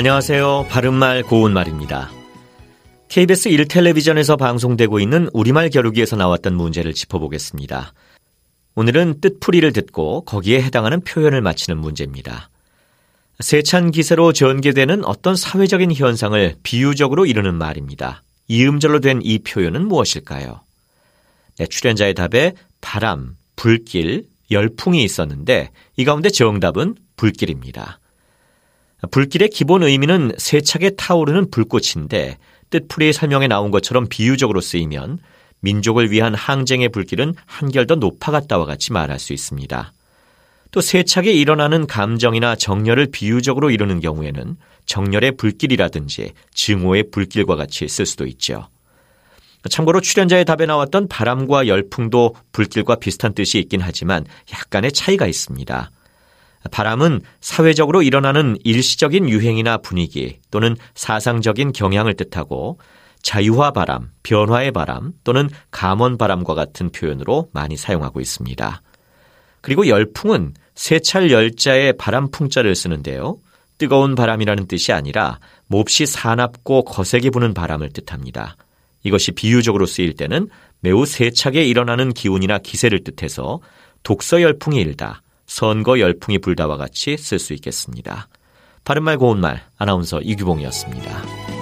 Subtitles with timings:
[0.00, 0.68] 안녕하세요.
[0.70, 2.10] 바른말 고운말입니다.
[3.08, 7.92] KBS 1텔레비전에서 방송되고 있는 우리말 겨루기에서 나왔던 문제를 짚어보겠습니다.
[8.76, 12.48] 오늘은 뜻풀이를 듣고 거기에 해당하는 표현을 맞히는 문제입니다.
[13.40, 18.22] 세찬 기세로 전개되는 어떤 사회적인 현상을 비유적으로 이루는 말입니다.
[18.48, 20.62] 이음절로 된 이 표현은 무엇일까요?
[21.58, 27.99] 네, 출연자의 답에 바람, 불길, 열풍이 있었는데 이 가운데 정답은 불길입니다.
[29.10, 32.38] 불길의 기본 의미는 세차게 타오르는 불꽃인데
[32.70, 35.18] 뜻풀이 설명에 나온 것처럼 비유적으로 쓰이면
[35.60, 39.92] 민족을 위한 항쟁의 불길은 한결 더 높아갔다와 같이 말할 수 있습니다.
[40.70, 48.26] 또 세차게 일어나는 감정이나 정열을 비유적으로 이루는 경우에는 정열의 불길이라든지 증오의 불길과 같이 쓸 수도
[48.26, 48.68] 있죠.
[49.68, 55.90] 참고로 출연자의 답에 나왔던 바람과 열풍도 불길과 비슷한 뜻이 있긴 하지만 약간의 차이가 있습니다.
[56.70, 62.78] 바람은 사회적으로 일어나는 일시적인 유행이나 분위기 또는 사상적인 경향을 뜻하고
[63.22, 68.82] 자유화 바람, 변화의 바람 또는 감원 바람과 같은 표현으로 많이 사용하고 있습니다.
[69.60, 73.38] 그리고 열풍은 세찰 열자에 바람 풍자를 쓰는데요.
[73.78, 78.56] 뜨거운 바람이라는 뜻이 아니라 몹시 사납고 거세게 부는 바람을 뜻합니다.
[79.02, 80.48] 이것이 비유적으로 쓰일 때는
[80.80, 83.60] 매우 세차게 일어나는 기운이나 기세를 뜻해서
[84.02, 88.28] 독서 열풍이 일다, 선거 열풍이 불다와 같이 쓸 수 있겠습니다.
[88.84, 91.59] 바른말 고운말 아나운서 이규봉이었습니다.